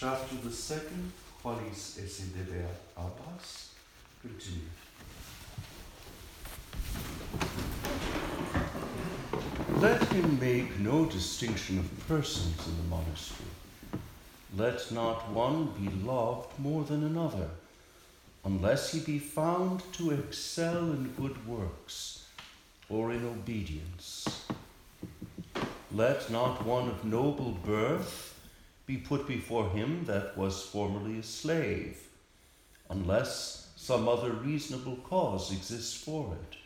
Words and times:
Chapter 0.00 0.36
the 0.36 0.50
second, 0.50 1.12
qualis 1.42 1.98
esse 2.02 2.22
debet 2.32 2.74
abbas, 2.96 3.68
continue. 4.22 4.62
Let 9.76 10.02
him 10.04 10.40
make 10.40 10.80
no 10.80 11.04
distinction 11.04 11.80
of 11.80 12.08
persons 12.08 12.66
in 12.66 12.76
the 12.78 12.82
monastery. 12.84 13.50
Let 14.56 14.90
not 14.90 15.30
one 15.32 15.66
be 15.78 15.90
loved 16.02 16.58
more 16.58 16.82
than 16.84 17.04
another, 17.04 17.50
unless 18.46 18.92
he 18.92 19.00
be 19.00 19.18
found 19.18 19.82
to 19.92 20.12
excel 20.12 20.78
in 20.78 21.12
good 21.18 21.46
works 21.46 22.24
or 22.88 23.12
in 23.12 23.22
obedience. 23.26 24.46
Let 25.92 26.30
not 26.30 26.64
one 26.64 26.88
of 26.88 27.04
noble 27.04 27.50
birth 27.50 28.39
be 28.90 28.96
put 28.96 29.24
before 29.28 29.70
him 29.70 30.04
that 30.06 30.36
was 30.36 30.64
formerly 30.64 31.20
a 31.20 31.22
slave, 31.22 32.08
unless 32.88 33.70
some 33.76 34.08
other 34.08 34.32
reasonable 34.32 34.96
cause 34.96 35.52
exists 35.52 35.94
for 36.02 36.34
it. 36.34 36.56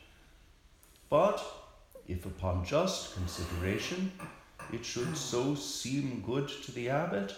But 1.11 1.45
if 2.09 2.25
upon 2.25 2.65
just 2.65 3.15
consideration 3.15 4.11
it 4.73 4.87
should 4.87 5.15
so 5.19 5.55
seem 5.55 6.23
good 6.25 6.49
to 6.49 6.73
the 6.73 6.89
abbot, 6.89 7.35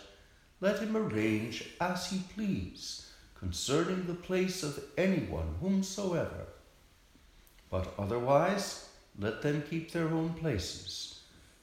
let 0.61 0.79
him 0.79 0.97
arrange 0.97 1.69
as 1.81 2.09
he 2.11 2.21
please 2.37 3.11
concerning 3.35 4.07
the 4.07 4.15
place 4.15 4.63
of 4.63 4.85
anyone 4.97 5.57
whomsoever. 5.61 6.47
But 7.71 7.93
otherwise, 7.99 8.89
let 9.19 9.43
them 9.43 9.65
keep 9.69 9.91
their 9.91 10.11
own 10.11 10.35
places, 10.35 11.23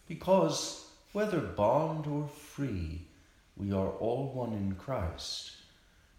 because 0.09 0.87
whether 1.13 1.39
bond 1.39 2.05
or 2.05 2.27
free, 2.27 3.03
we 3.55 3.71
are 3.71 3.89
all 3.89 4.31
one 4.33 4.53
in 4.53 4.75
Christ, 4.75 5.51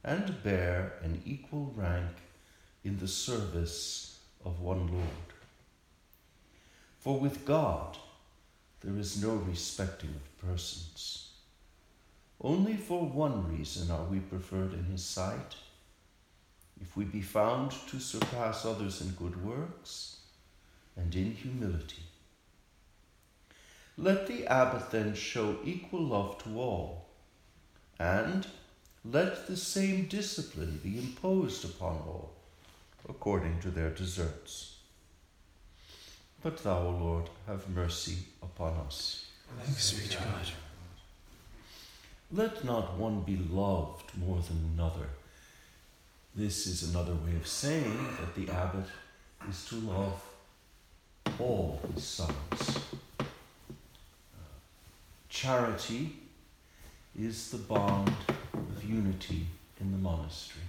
and 0.04 0.42
bear 0.42 0.94
an 1.02 1.22
equal 1.24 1.72
rank 1.74 2.12
in 2.84 2.98
the 2.98 3.08
service 3.08 4.20
of 4.44 4.60
one 4.60 4.86
Lord. 4.88 5.32
For 7.00 7.18
with 7.18 7.44
God 7.44 7.98
there 8.80 8.96
is 8.98 9.22
no 9.22 9.34
respecting 9.36 10.10
of 10.10 10.48
persons. 10.48 11.30
Only 12.40 12.76
for 12.76 13.06
one 13.06 13.56
reason 13.56 13.90
are 13.90 14.04
we 14.04 14.20
preferred 14.20 14.74
in 14.74 14.84
his 14.84 15.04
sight. 15.04 15.56
If 16.80 16.96
we 16.96 17.04
be 17.04 17.22
found 17.22 17.70
to 17.88 17.98
surpass 17.98 18.66
others 18.66 19.00
in 19.00 19.10
good 19.10 19.42
works 19.44 20.18
and 20.96 21.14
in 21.14 21.32
humility. 21.32 22.02
Let 23.96 24.26
the 24.26 24.46
abbot 24.46 24.90
then 24.90 25.14
show 25.14 25.56
equal 25.64 26.02
love 26.02 26.42
to 26.44 26.58
all, 26.58 27.03
and 27.98 28.46
let 29.04 29.46
the 29.46 29.56
same 29.56 30.06
discipline 30.06 30.80
be 30.82 30.98
imposed 30.98 31.64
upon 31.64 31.96
all, 32.06 32.32
according 33.08 33.60
to 33.60 33.70
their 33.70 33.90
deserts. 33.90 34.76
But 36.42 36.58
thou, 36.58 36.78
O 36.78 36.90
Lord, 36.90 37.30
have 37.46 37.68
mercy 37.68 38.18
upon 38.42 38.74
us. 38.86 39.26
Thanks 39.62 39.92
be 39.92 40.08
to 40.08 40.16
God. 40.16 40.48
Let 42.32 42.64
not 42.64 42.96
one 42.98 43.20
be 43.20 43.36
loved 43.36 44.16
more 44.18 44.40
than 44.40 44.72
another. 44.74 45.08
This 46.34 46.66
is 46.66 46.90
another 46.90 47.14
way 47.14 47.36
of 47.36 47.46
saying 47.46 47.96
that 48.18 48.34
the 48.34 48.52
abbot 48.52 48.86
is 49.48 49.64
to 49.66 49.76
love 49.76 50.20
all 51.38 51.80
his 51.94 52.04
sons. 52.04 52.78
Uh, 53.20 53.24
charity 55.28 56.16
is 57.18 57.50
the 57.50 57.58
bond 57.58 58.12
of 58.52 58.84
unity 58.84 59.46
in 59.80 59.92
the 59.92 59.98
monastery. 59.98 60.64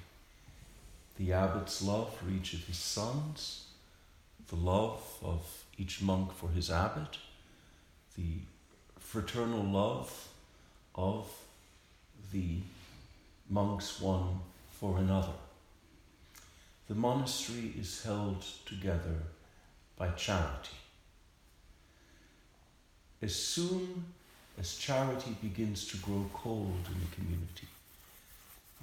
The 1.17 1.33
abbot's 1.33 1.81
love 1.81 2.16
for 2.16 2.29
each 2.29 2.53
of 2.53 2.66
his 2.66 2.78
sons, 2.78 3.66
the 4.50 4.55
love 4.55 5.01
of 5.23 5.63
each 5.78 6.01
monk 6.01 6.34
for 6.34 6.50
his 6.50 6.69
abbot, 6.69 7.17
the 8.16 8.39
fraternal 9.00 9.63
love 9.63 10.28
of 10.94 11.28
the 12.31 12.57
monks 13.50 14.00
one 14.00 14.39
for 14.79 14.97
another. 14.97 15.34
The 16.88 16.95
monastery 16.95 17.73
is 17.79 18.03
held 18.03 18.45
together 18.66 19.23
by 19.97 20.09
charity. 20.09 20.78
As 23.22 23.34
soon 23.34 24.05
as 24.59 24.77
charity 24.77 25.35
begins 25.41 25.85
to 25.88 25.97
grow 25.97 26.29
cold 26.33 26.88
in 26.88 26.99
the 26.99 27.16
community, 27.16 27.67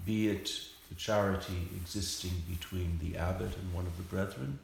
be 0.04 0.28
it 0.28 0.60
the 0.88 0.94
charity 0.94 1.68
existing 1.76 2.42
between 2.48 2.98
the 3.02 3.16
abbot 3.16 3.56
and 3.56 3.72
one 3.72 3.86
of 3.86 3.96
the 3.96 4.02
brethren, 4.02 4.58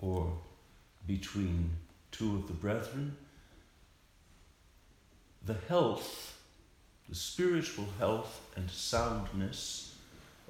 or 0.00 0.32
between 1.06 1.70
two 2.10 2.36
of 2.36 2.46
the 2.46 2.52
brethren, 2.54 3.16
the 5.44 5.56
health, 5.68 6.38
the 7.08 7.14
spiritual 7.14 7.86
health 7.98 8.40
and 8.56 8.70
soundness 8.70 9.96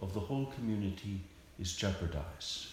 of 0.01 0.15
the 0.15 0.21
whole 0.21 0.47
community 0.47 1.21
is 1.59 1.75
jeopardized. 1.75 2.69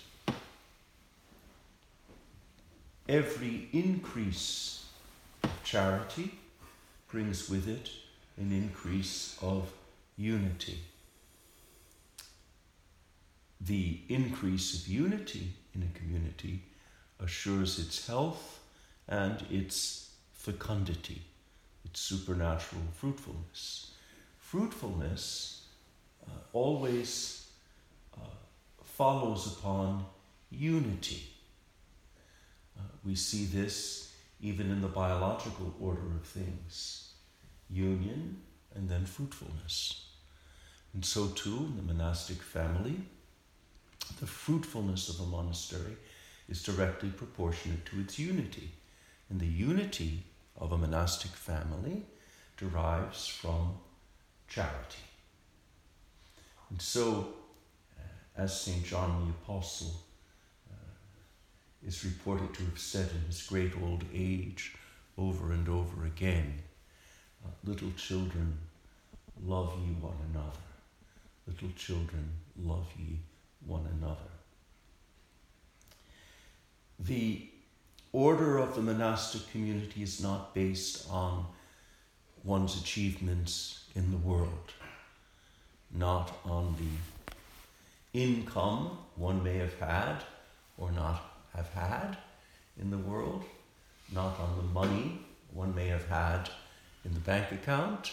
Every 3.08 3.70
increase 3.74 4.86
of 5.44 5.64
charity 5.64 6.34
brings 7.10 7.50
with 7.50 7.68
it 7.68 7.90
an 8.38 8.52
increase 8.52 9.38
of 9.42 9.72
unity. 10.18 10.80
The 13.60 14.00
increase 14.08 14.82
of 14.82 14.88
unity 14.88 15.54
in 15.76 15.84
a 15.84 15.98
community 15.98 16.62
assures 17.20 17.80
its 17.80 18.08
health 18.08 18.60
and 19.08 19.44
its 19.50 20.12
fecundity, 20.34 21.22
its 21.84 22.00
supernatural 22.00 22.84
fruitfulness. 22.94 23.92
Fruitfulness 24.38 25.66
uh, 26.26 26.32
always 26.54 27.48
uh, 28.16 28.26
follows 28.84 29.58
upon 29.58 30.06
unity. 30.50 31.24
Uh, 32.78 32.84
we 33.04 33.16
see 33.16 33.46
this 33.46 34.09
even 34.42 34.72
in 34.72 34.82
the 34.82 34.88
biological 34.88 35.74
order 35.80 36.06
of 36.16 36.26
things 36.26 37.14
union 37.70 38.38
and 38.76 38.90
then 38.90 39.06
fruitfulness. 39.06 40.06
And 40.94 41.06
so, 41.06 41.28
too, 41.28 41.68
in 41.70 41.76
the 41.76 41.94
monastic 41.94 42.42
family, 42.42 42.96
the 44.20 44.26
fruitfulness 44.26 45.10
of 45.10 45.20
a 45.20 45.30
monastery 45.30 45.98
is 46.48 46.64
directly 46.64 47.10
proportionate 47.10 47.86
to 47.86 48.00
its 48.00 48.18
unity. 48.18 48.72
And 49.30 49.40
the 49.40 49.46
unity 49.46 50.24
of 50.58 50.72
a 50.72 50.78
monastic 50.78 51.32
family 51.32 52.06
derives 52.58 53.28
from 53.28 53.76
charity. 54.48 55.04
And 56.72 56.82
so, 56.82 57.34
uh, 57.98 58.42
as 58.42 58.60
St. 58.60 58.84
John 58.84 59.26
the 59.26 59.32
Apostle 59.32 59.94
is 61.86 62.06
reported 62.06 62.54
to 62.54 62.64
have 62.64 62.80
said 62.80 63.10
in 63.12 63.28
his 63.28 63.42
great 63.44 63.74
old 63.82 64.04
age 64.14 64.76
over 65.18 65.52
and 65.52 65.68
over 65.68 66.06
again, 66.06 66.60
uh, 67.46 67.50
little 67.64 67.92
children, 67.92 68.58
love 69.46 69.74
ye 69.80 69.94
one 69.94 70.18
another. 70.32 70.58
Little 71.48 71.72
children, 71.76 72.30
love 72.62 72.88
ye 72.98 73.20
one 73.66 73.86
another. 73.98 74.30
The 77.00 77.48
order 78.12 78.58
of 78.58 78.76
the 78.76 78.82
monastic 78.82 79.50
community 79.52 80.04
is 80.04 80.22
not 80.22 80.54
based 80.54 81.10
on 81.10 81.46
one's 82.44 82.80
achievements 82.80 83.86
in 83.96 84.12
the 84.12 84.18
world, 84.18 84.74
not 85.92 86.38
on 86.46 86.76
the 86.78 88.20
income 88.20 88.98
one 89.16 89.44
may 89.44 89.58
have 89.58 89.78
had 89.80 90.18
or 90.78 90.92
not 90.92 91.29
have 91.60 91.70
had 91.74 92.18
in 92.82 92.90
the 92.90 92.98
world, 92.98 93.44
not 94.12 94.40
on 94.40 94.58
the 94.58 94.68
money 94.82 95.20
one 95.52 95.74
may 95.76 95.88
have 95.88 96.08
had 96.08 96.50
in 97.06 97.14
the 97.14 97.20
bank 97.20 97.52
account, 97.52 98.12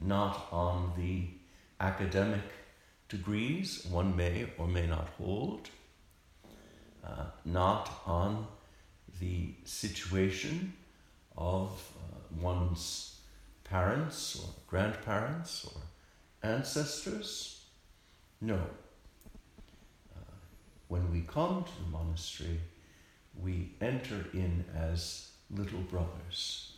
not 0.00 0.46
on 0.50 0.92
the 0.96 1.28
academic 1.80 2.46
degrees 3.08 3.86
one 3.90 4.16
may 4.16 4.46
or 4.58 4.66
may 4.66 4.86
not 4.86 5.08
hold 5.18 5.68
uh, 7.04 7.24
not 7.44 7.90
on 8.06 8.46
the 9.20 9.54
situation 9.64 10.72
of 11.36 11.70
uh, 11.96 12.40
one's 12.40 13.20
parents 13.64 14.36
or 14.40 14.48
grandparents 14.66 15.64
or 15.64 15.80
ancestors. 16.48 17.64
No. 18.40 18.60
When 20.92 21.10
we 21.10 21.22
come 21.22 21.64
to 21.64 21.70
the 21.82 21.90
monastery, 21.90 22.60
we 23.42 23.70
enter 23.80 24.26
in 24.34 24.66
as 24.76 25.30
little 25.50 25.80
brothers. 25.80 26.74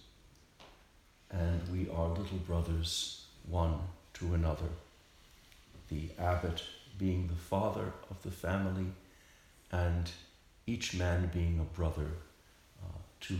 And 1.32 1.60
we 1.72 1.88
are 1.90 2.06
little 2.06 2.38
brothers 2.46 3.24
one 3.48 3.76
to 4.12 4.34
another. 4.34 4.68
The 5.88 6.10
abbot 6.16 6.62
being 6.96 7.26
the 7.26 7.34
father 7.34 7.92
of 8.08 8.22
the 8.22 8.30
family, 8.30 8.86
and 9.72 10.08
each 10.64 10.94
man 10.94 11.28
being 11.34 11.58
a 11.58 11.76
brother 11.76 12.06
uh, 12.84 12.98
to, 13.22 13.34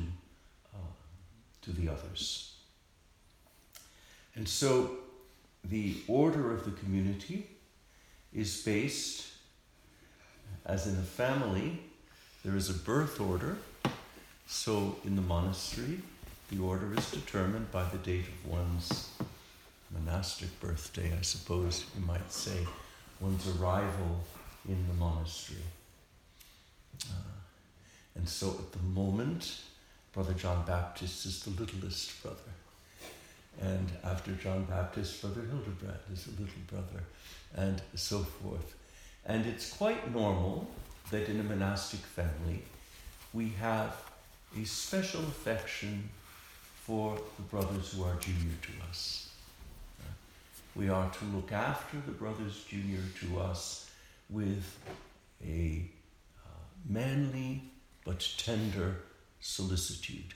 uh, 0.75 0.93
to 1.62 1.71
the 1.71 1.88
others. 1.88 2.56
And 4.35 4.49
so 4.49 4.91
the 5.62 5.99
order 6.09 6.53
of 6.53 6.65
the 6.65 6.73
community 6.73 7.47
is 8.32 8.61
based, 8.62 9.26
as 10.66 10.87
in 10.87 10.94
a 10.94 11.02
family, 11.02 11.81
there 12.44 12.56
is 12.56 12.70
a 12.70 12.75
birth 12.75 13.20
order. 13.20 13.56
So 14.46 14.96
in 15.05 15.16
the 15.16 15.22
monastery, 15.22 16.00
the 16.50 16.58
order 16.58 16.93
is 16.96 17.11
determined 17.11 17.70
by 17.70 17.84
the 17.84 17.99
date 17.99 18.26
of 18.26 18.50
one's 18.50 19.11
monastic 19.90 20.61
birthday, 20.61 21.12
I 21.16 21.22
suppose 21.22 21.84
you 21.99 22.05
might 22.05 22.32
say, 22.32 22.66
one's 23.20 23.46
arrival 23.56 24.20
in 24.69 24.87
the 24.88 24.94
monastery. 24.94 25.62
Uh, 27.11 27.34
and 28.16 28.28
so 28.28 28.50
at 28.50 28.72
the 28.72 28.82
moment, 28.82 29.61
Brother 30.12 30.34
John 30.34 30.64
Baptist 30.66 31.26
is 31.26 31.43
the 31.43 31.50
littlest 31.50 32.22
brother. 32.22 32.38
And 33.61 33.88
after 34.02 34.32
John 34.32 34.64
Baptist, 34.64 35.20
Brother 35.20 35.43
Hildebrand 35.43 35.99
is 36.12 36.26
a 36.26 36.31
little 36.31 36.64
brother, 36.66 37.05
and 37.56 37.81
so 37.94 38.19
forth. 38.20 38.75
And 39.26 39.47
it's 39.47 39.73
quite 39.73 40.12
normal 40.12 40.69
that 41.11 41.29
in 41.29 41.41
a 41.41 41.43
monastic 41.43 42.00
family 42.00 42.62
we 43.32 43.50
have 43.61 43.97
a 44.61 44.65
special 44.65 45.21
affection 45.23 46.09
for 46.76 47.19
the 47.37 47.43
brothers 47.43 47.93
who 47.93 48.05
are 48.05 48.15
junior 48.17 48.55
to 48.62 48.88
us. 48.88 49.31
We 50.76 50.88
are 50.88 51.11
to 51.11 51.25
look 51.35 51.53
after 51.53 51.97
the 52.05 52.12
brothers 52.12 52.65
junior 52.69 53.00
to 53.21 53.41
us 53.41 53.91
with 54.29 54.79
a 55.44 55.88
uh, 56.44 56.49
manly 56.88 57.62
but 58.05 58.29
tender 58.37 58.97
solicitude. 59.41 60.35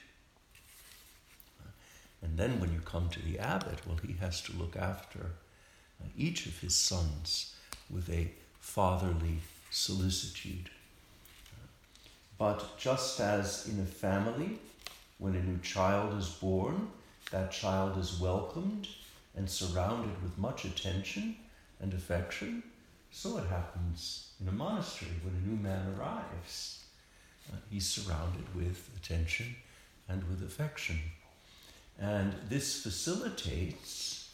And 2.21 2.37
then 2.37 2.59
when 2.59 2.73
you 2.73 2.79
come 2.81 3.09
to 3.09 3.21
the 3.21 3.39
abbot, 3.39 3.79
well, 3.85 3.97
he 4.05 4.13
has 4.19 4.41
to 4.41 4.53
look 4.53 4.75
after 4.75 5.19
uh, 6.01 6.07
each 6.17 6.45
of 6.45 6.57
his 6.59 6.75
sons 6.75 7.55
with 7.89 8.09
a 8.09 8.31
fatherly 8.59 9.39
solicitude. 9.71 10.69
But 12.37 12.77
just 12.77 13.19
as 13.19 13.67
in 13.67 13.79
a 13.81 13.85
family, 13.85 14.59
when 15.17 15.35
a 15.35 15.43
new 15.43 15.59
child 15.59 16.17
is 16.17 16.29
born, 16.29 16.87
that 17.31 17.51
child 17.51 17.97
is 17.97 18.19
welcomed 18.19 18.87
and 19.35 19.49
surrounded 19.49 20.21
with 20.23 20.37
much 20.37 20.65
attention 20.65 21.35
and 21.81 21.93
affection, 21.93 22.63
so 23.11 23.37
it 23.37 23.47
happens 23.47 24.31
in 24.41 24.47
a 24.47 24.51
monastery 24.51 25.11
when 25.23 25.35
a 25.35 25.47
new 25.47 25.61
man 25.61 25.95
arrives. 25.97 26.83
Uh, 27.51 27.55
he's 27.69 27.87
surrounded 27.87 28.43
with 28.55 28.89
attention 28.95 29.55
and 30.07 30.23
with 30.29 30.43
affection. 30.43 30.99
And 31.99 32.33
this 32.47 32.81
facilitates 32.81 34.29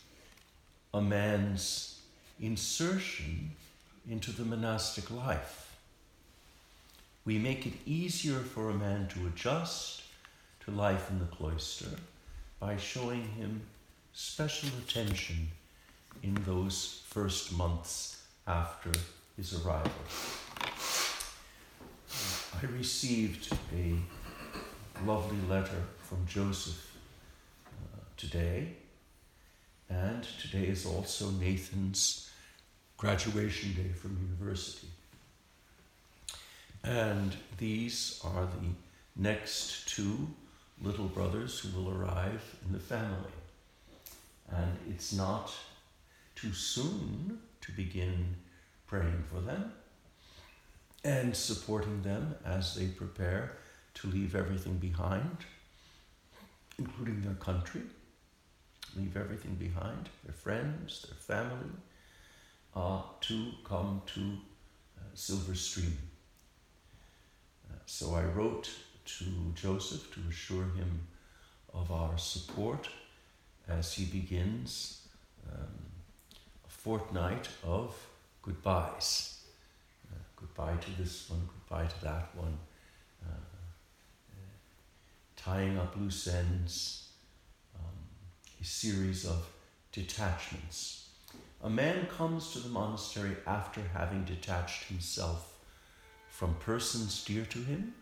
a 0.93 1.01
man's 1.01 1.99
insertion 2.39 3.51
into 4.09 4.31
the 4.31 4.45
monastic 4.45 5.09
life. 5.11 5.77
We 7.25 7.39
make 7.39 7.65
it 7.65 7.73
easier 7.85 8.39
for 8.39 8.69
a 8.69 8.73
man 8.75 9.07
to 9.09 9.27
adjust 9.27 10.03
to 10.63 10.71
life 10.71 11.09
in 11.09 11.19
the 11.19 11.25
cloister 11.25 11.89
by 12.59 12.77
showing 12.77 13.23
him 13.29 13.61
special 14.13 14.69
attention 14.79 15.49
in 16.23 16.35
those 16.45 17.03
first 17.07 17.55
months 17.57 18.23
after 18.47 18.91
his 19.35 19.65
arrival. 19.65 19.91
I 22.61 22.65
received 22.77 23.51
a 23.75 23.95
lovely 25.05 25.37
letter 25.49 25.83
from 25.97 26.25
Joseph 26.25 26.95
uh, 27.67 27.99
today, 28.15 28.73
and 29.89 30.25
today 30.41 30.67
is 30.67 30.85
also 30.85 31.31
Nathan's 31.31 32.29
graduation 32.97 33.73
day 33.73 33.89
from 33.89 34.17
university. 34.37 34.87
And 36.83 37.35
these 37.57 38.21
are 38.23 38.45
the 38.45 38.69
next 39.15 39.87
two 39.87 40.27
little 40.81 41.07
brothers 41.07 41.59
who 41.59 41.77
will 41.77 41.89
arrive 41.89 42.43
in 42.65 42.73
the 42.73 42.79
family. 42.79 43.31
And 44.49 44.77
it's 44.89 45.13
not 45.13 45.51
too 46.35 46.53
soon 46.53 47.39
to 47.61 47.71
begin 47.71 48.35
praying 48.87 49.23
for 49.31 49.41
them 49.41 49.73
and 51.03 51.35
supporting 51.35 52.01
them 52.01 52.35
as 52.45 52.75
they 52.75 52.87
prepare 52.87 53.57
to 53.95 54.07
leave 54.07 54.35
everything 54.35 54.77
behind, 54.77 55.37
including 56.77 57.21
their 57.21 57.35
country, 57.35 57.81
leave 58.97 59.15
everything 59.15 59.55
behind, 59.55 60.09
their 60.23 60.33
friends, 60.33 61.05
their 61.07 61.37
family, 61.37 61.69
uh, 62.75 63.01
to 63.21 63.51
come 63.63 64.01
to 64.13 64.21
uh, 64.97 65.15
Silverstream. 65.15 65.93
Uh, 67.69 67.77
so 67.85 68.15
I 68.15 68.23
wrote 68.23 68.69
to 69.05 69.25
Joseph 69.53 70.13
to 70.13 70.21
assure 70.29 70.65
him 70.65 71.07
of 71.73 71.91
our 71.91 72.17
support 72.17 72.89
as 73.67 73.93
he 73.93 74.05
begins 74.05 75.07
um, 75.51 75.67
a 76.65 76.69
fortnight 76.69 77.47
of 77.63 77.95
goodbyes. 78.41 79.41
Uh, 80.11 80.17
goodbye 80.35 80.75
to 80.77 81.01
this 81.01 81.29
one, 81.29 81.47
goodbye 81.47 81.87
to 81.87 82.03
that 82.03 82.29
one, 82.35 82.57
uh, 83.25 83.45
tying 85.35 85.77
up 85.77 85.95
loose 85.95 86.27
ends, 86.27 87.09
um, 87.75 87.93
a 88.61 88.63
series 88.63 89.25
of 89.25 89.47
detachments. 89.91 91.04
A 91.65 91.69
man 91.69 92.05
comes 92.05 92.51
to 92.51 92.59
the 92.59 92.69
monastery 92.69 93.35
after 93.47 93.81
having 93.91 94.23
detached 94.23 94.83
himself 94.83 95.51
from 96.29 96.53
persons 96.59 97.25
dear 97.25 97.43
to 97.43 97.57
him, 97.57 97.95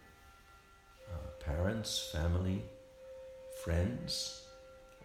uh, 1.10 1.16
parents, 1.40 2.10
family, 2.12 2.62
friends, 3.64 4.48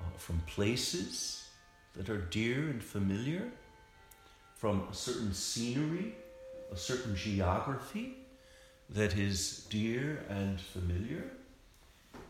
uh, 0.01 0.11
from 0.17 0.41
places 0.49 1.49
that 1.95 2.11
are 2.11 2.19
dear 2.19 2.71
and 2.71 2.83
familiar, 2.83 3.49
from 4.57 4.89
a 4.91 4.95
certain 4.95 5.33
scenery, 5.33 6.17
a 6.73 6.77
certain 6.77 7.15
geography 7.15 8.17
that 8.91 9.17
is 9.17 9.69
dear 9.71 10.25
and 10.29 10.61
familiar. 10.61 11.31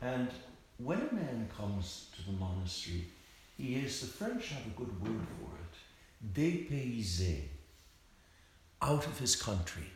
And 0.03 0.29
when 0.77 1.01
a 1.01 1.15
man 1.15 1.49
comes 1.57 2.11
to 2.17 2.31
the 2.31 2.37
monastery, 2.37 3.07
he 3.57 3.77
is, 3.77 4.03
the 4.03 4.07
French 4.07 4.51
have 4.51 4.67
a 4.67 4.79
good 4.79 5.01
word 5.01 5.27
for 5.41 5.55
it, 5.57 5.68
dépaysé, 6.23 7.43
out 8.81 9.07
of 9.07 9.19
his 9.19 9.37
country, 9.37 9.91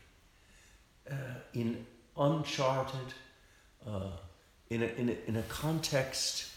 uh, 1.11 1.15
in 1.55 1.87
uncharted, 2.17 3.15
uh, 3.87 4.11
in, 4.71 4.83
a, 4.83 4.87
in, 4.87 5.09
a, 5.09 5.17
in 5.27 5.37
a 5.37 5.43
context 5.43 6.51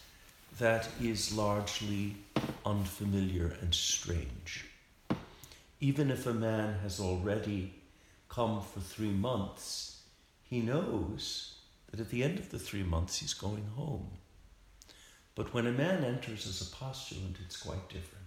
that 0.60 0.88
is 1.02 1.36
largely 1.36 2.16
unfamiliar 2.66 3.56
and 3.62 3.74
strange. 3.74 4.66
Even 5.80 6.10
if 6.10 6.26
a 6.26 6.34
man 6.34 6.80
has 6.82 7.00
already 7.00 7.74
come 8.30 8.62
for 8.62 8.80
three 8.80 9.12
months, 9.12 10.02
he 10.44 10.62
knows 10.62 11.56
that 11.92 12.00
at 12.00 12.10
the 12.10 12.24
end 12.24 12.40
of 12.40 12.50
the 12.50 12.60
three 12.60 12.84
months 12.84 13.20
he's 13.20 13.34
going 13.34 13.66
home. 13.76 14.08
But 15.36 15.54
when 15.54 15.68
a 15.68 15.72
man 15.72 16.04
enters 16.04 16.48
as 16.48 16.62
a 16.62 16.76
postulant, 16.76 17.38
it's 17.46 17.58
quite 17.58 17.90
different. 17.90 18.25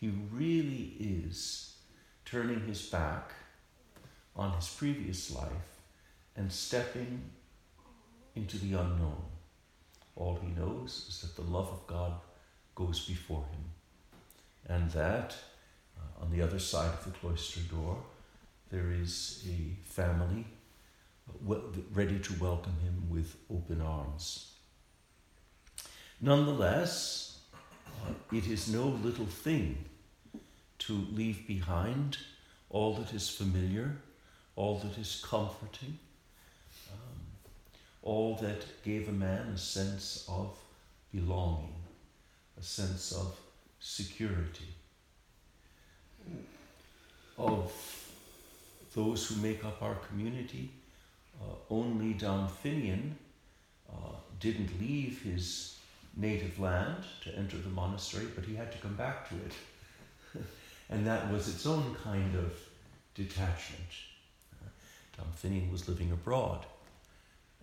He 0.00 0.12
really 0.30 0.96
is 1.00 1.76
turning 2.24 2.60
his 2.66 2.82
back 2.82 3.32
on 4.34 4.52
his 4.52 4.68
previous 4.68 5.34
life 5.34 5.80
and 6.36 6.52
stepping 6.52 7.30
into 8.34 8.58
the 8.58 8.74
unknown. 8.74 9.22
All 10.14 10.38
he 10.42 10.48
knows 10.48 11.06
is 11.08 11.20
that 11.20 11.36
the 11.36 11.50
love 11.50 11.68
of 11.68 11.86
God 11.86 12.12
goes 12.74 13.06
before 13.06 13.44
him, 13.52 13.64
and 14.68 14.90
that 14.90 15.34
uh, 15.96 16.22
on 16.22 16.30
the 16.30 16.42
other 16.42 16.58
side 16.58 16.92
of 16.92 17.04
the 17.04 17.18
cloister 17.18 17.60
door 17.60 17.96
there 18.70 18.90
is 18.92 19.46
a 19.48 19.88
family 19.88 20.44
uh, 21.28 21.54
ready 21.92 22.18
to 22.18 22.34
welcome 22.34 22.76
him 22.82 23.08
with 23.08 23.36
open 23.50 23.80
arms. 23.80 24.52
Nonetheless, 26.20 27.35
it 28.32 28.46
is 28.46 28.68
no 28.68 28.84
little 29.02 29.26
thing 29.26 29.84
to 30.78 31.06
leave 31.12 31.46
behind 31.46 32.18
all 32.70 32.94
that 32.94 33.14
is 33.14 33.28
familiar, 33.28 33.96
all 34.56 34.78
that 34.78 34.98
is 34.98 35.22
comforting, 35.24 35.98
all 38.02 38.36
that 38.36 38.64
gave 38.84 39.08
a 39.08 39.12
man 39.12 39.48
a 39.54 39.58
sense 39.58 40.24
of 40.28 40.56
belonging, 41.12 41.74
a 42.58 42.62
sense 42.62 43.12
of 43.12 43.36
security 43.80 44.68
of 47.38 47.72
those 48.94 49.26
who 49.26 49.36
make 49.42 49.64
up 49.64 49.82
our 49.82 49.96
community. 49.96 50.70
Uh, 51.40 51.54
only 51.70 52.14
Dom 52.14 52.48
Finian 52.48 53.12
uh, 53.90 54.16
didn't 54.40 54.80
leave 54.80 55.20
his 55.22 55.75
native 56.16 56.58
land 56.58 57.04
to 57.22 57.36
enter 57.36 57.58
the 57.58 57.68
monastery, 57.68 58.26
but 58.34 58.44
he 58.44 58.54
had 58.54 58.72
to 58.72 58.78
come 58.78 58.94
back 58.94 59.28
to 59.28 59.34
it. 59.36 60.44
and 60.90 61.06
that 61.06 61.30
was 61.30 61.48
its 61.48 61.66
own 61.66 61.96
kind 62.02 62.34
of 62.34 62.52
detachment. 63.14 63.90
Uh, 64.62 64.68
Dom 65.16 65.26
Finian 65.36 65.70
was 65.70 65.88
living 65.88 66.10
abroad 66.10 66.64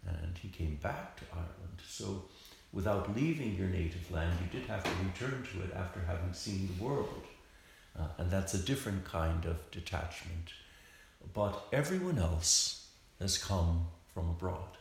and 0.06 0.38
he 0.38 0.50
came 0.50 0.76
back 0.82 1.18
to 1.18 1.24
Ireland. 1.34 1.82
So, 1.88 2.24
without 2.72 3.16
leaving 3.16 3.56
your 3.56 3.68
native 3.68 4.12
land, 4.12 4.38
you 4.42 4.60
did 4.60 4.68
have 4.68 4.84
to 4.84 4.90
return 5.06 5.48
to 5.54 5.64
it 5.64 5.74
after 5.76 6.00
having 6.02 6.34
seen 6.34 6.68
the 6.68 6.84
world. 6.84 7.24
Uh, 7.98 8.08
and 8.18 8.32
that's 8.32 8.54
a 8.54 8.58
different 8.58 9.06
kind 9.06 9.46
of 9.46 9.70
detachment. 9.72 10.52
But 11.34 11.68
everyone 11.72 12.18
else 12.18 12.88
has 13.20 13.38
come 13.38 13.88
from 14.14 14.30
abroad, 14.30 14.78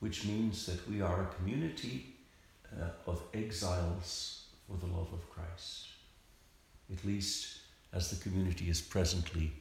which 0.00 0.24
means 0.24 0.66
that 0.66 0.88
we 0.90 1.00
are 1.00 1.22
a 1.22 1.34
community 1.36 2.16
uh, 2.80 2.86
of 3.06 3.22
exiles 3.32 4.46
for 4.66 4.76
the 4.76 4.92
love 4.92 5.12
of 5.12 5.28
Christ, 5.30 5.88
at 6.92 7.04
least 7.04 7.58
as 7.92 8.10
the 8.10 8.22
community 8.22 8.68
is 8.68 8.80
presently 8.80 9.52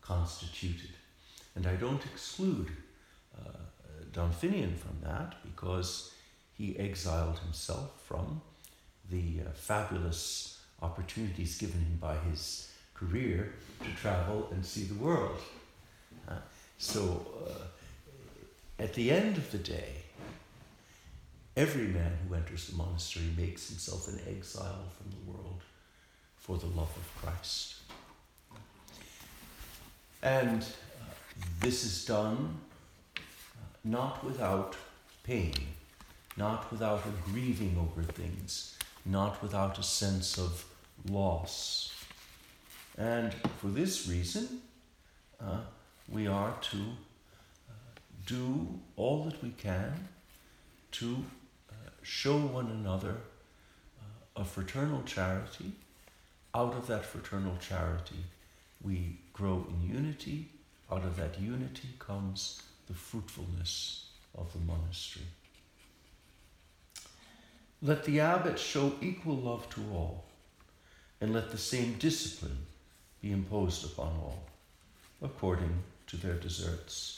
constituted. 0.00 0.90
And 1.54 1.66
I 1.66 1.74
don't 1.76 2.04
exclude 2.04 2.70
uh, 3.36 3.58
from 4.76 4.96
that 5.02 5.34
because 5.42 6.12
he 6.56 6.78
exiled 6.78 7.38
himself 7.40 8.02
from 8.06 8.40
the 9.10 9.40
uh, 9.40 9.52
fabulous 9.52 10.60
opportunities 10.80 11.58
given 11.58 11.80
him 11.80 11.98
by 12.00 12.16
his 12.30 12.72
career 12.94 13.52
to 13.84 13.90
travel 14.00 14.48
and 14.50 14.64
see 14.64 14.84
the 14.84 14.94
world. 14.94 15.38
Uh, 16.28 16.34
so, 16.78 17.26
uh, 17.46 17.52
at 18.78 18.94
the 18.94 19.10
end 19.10 19.36
of 19.36 19.50
the 19.50 19.58
day, 19.58 19.88
every 21.56 21.86
man 21.86 22.12
who 22.28 22.34
enters 22.34 22.68
the 22.68 22.76
monastery 22.76 23.26
makes 23.36 23.68
himself 23.68 24.08
an 24.08 24.20
exile 24.28 24.84
from 24.96 25.10
the 25.10 25.30
world 25.30 25.62
for 26.36 26.58
the 26.58 26.66
love 26.66 26.94
of 26.96 27.22
Christ. 27.22 27.76
And 30.22 30.62
uh, 30.62 31.04
this 31.60 31.84
is 31.84 32.04
done 32.04 32.54
uh, 33.16 33.20
not 33.84 34.22
without 34.24 34.76
pain, 35.24 35.54
not 36.36 36.70
without 36.70 37.02
a 37.06 37.30
grieving 37.30 37.76
over 37.78 38.02
things, 38.12 38.76
not 39.04 39.42
without 39.42 39.78
a 39.78 39.82
sense 39.82 40.38
of 40.38 40.64
loss. 41.10 41.92
And 42.98 43.34
for 43.58 43.68
this 43.68 44.08
reason, 44.08 44.60
uh, 45.40 45.60
we 46.08 46.26
are 46.26 46.54
to 46.70 46.78
do 48.26 48.68
all 48.96 49.24
that 49.24 49.42
we 49.42 49.50
can 49.50 50.08
to 50.90 51.24
uh, 51.70 51.74
show 52.02 52.36
one 52.36 52.66
another 52.66 53.16
uh, 54.00 54.42
a 54.42 54.44
fraternal 54.44 55.02
charity. 55.04 55.72
Out 56.54 56.74
of 56.74 56.86
that 56.88 57.04
fraternal 57.04 57.56
charity, 57.60 58.24
we 58.82 59.18
grow 59.32 59.66
in 59.68 59.94
unity. 59.94 60.48
Out 60.90 61.04
of 61.04 61.16
that 61.16 61.38
unity 61.40 61.88
comes 61.98 62.62
the 62.86 62.94
fruitfulness 62.94 64.06
of 64.36 64.52
the 64.52 64.58
monastery. 64.60 65.26
Let 67.82 68.04
the 68.04 68.20
abbot 68.20 68.58
show 68.58 68.92
equal 69.00 69.36
love 69.36 69.68
to 69.70 69.80
all, 69.92 70.24
and 71.20 71.32
let 71.32 71.50
the 71.50 71.58
same 71.58 71.94
discipline 71.98 72.58
be 73.20 73.32
imposed 73.32 73.84
upon 73.84 74.08
all, 74.08 74.44
according 75.22 75.82
to 76.06 76.16
their 76.16 76.34
deserts. 76.34 77.16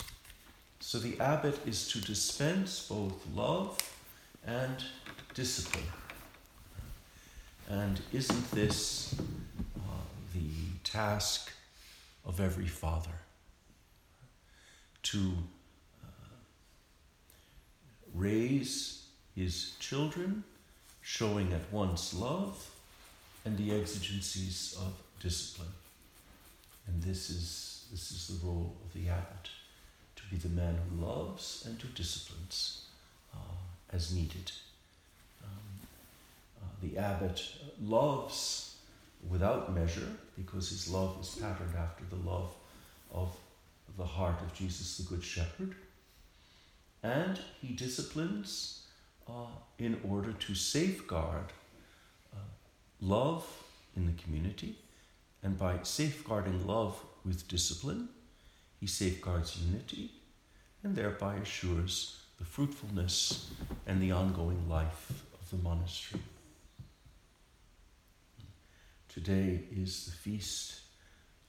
So 0.89 0.99
the 0.99 1.21
abbot 1.21 1.59
is 1.67 1.87
to 1.89 2.01
dispense 2.01 2.87
both 2.89 3.13
love 3.35 3.77
and 4.47 4.83
discipline. 5.35 5.85
And 7.69 8.01
isn't 8.11 8.51
this 8.53 9.15
uh, 9.77 10.07
the 10.33 10.49
task 10.85 11.53
of 12.25 12.41
every 12.41 12.67
father? 12.67 13.19
To 15.03 15.35
uh, 16.03 16.07
raise 18.15 19.05
his 19.37 19.73
children, 19.81 20.43
showing 21.03 21.53
at 21.53 21.71
once 21.71 22.15
love 22.15 22.67
and 23.45 23.59
the 23.59 23.79
exigencies 23.79 24.75
of 24.81 24.95
discipline. 25.21 25.69
And 26.87 27.03
this 27.03 27.29
is, 27.29 27.85
this 27.91 28.11
is 28.11 28.29
the 28.29 28.47
role 28.47 28.75
of 28.87 28.95
the 28.95 29.11
abbot 29.11 29.51
be 30.31 30.37
the 30.37 30.49
man 30.49 30.77
who 30.77 31.05
loves 31.05 31.65
and 31.67 31.81
who 31.81 31.89
disciplines 31.89 32.87
uh, 33.35 33.57
as 33.93 34.15
needed. 34.15 34.53
Um, 35.43 35.51
uh, 36.61 36.67
the 36.83 36.99
abbot 36.99 37.43
loves 37.83 38.77
without 39.29 39.75
measure 39.75 40.09
because 40.37 40.69
his 40.69 40.91
love 40.91 41.17
is 41.21 41.35
patterned 41.37 41.75
after 41.77 42.05
the 42.11 42.29
love 42.29 42.55
of 43.13 43.35
the 43.97 44.05
heart 44.05 44.41
of 44.43 44.55
Jesus 44.55 44.99
the 44.99 45.03
Good 45.05 45.25
Shepherd. 45.25 45.75
And 47.03 47.41
he 47.61 47.75
disciplines 47.75 48.87
uh, 49.29 49.47
in 49.79 50.01
order 50.09 50.33
to 50.33 50.55
safeguard 50.55 51.53
uh, 52.35 52.41
love 53.01 53.47
in 53.97 54.07
the 54.07 54.23
community 54.23 54.77
and 55.43 55.57
by 55.57 55.79
safeguarding 55.83 56.67
love 56.67 57.01
with 57.25 57.49
discipline, 57.49 58.09
he 58.81 58.87
safeguards 58.87 59.57
unity 59.57 60.11
and 60.83 60.95
thereby 60.95 61.37
assures 61.37 62.23
the 62.39 62.45
fruitfulness 62.45 63.51
and 63.87 64.01
the 64.01 64.13
ongoing 64.13 64.69
life 64.69 65.25
of 65.41 65.51
the 65.51 65.57
monastery. 65.57 66.23
Today 69.09 69.63
is 69.75 70.07
the 70.07 70.13
feast 70.13 70.81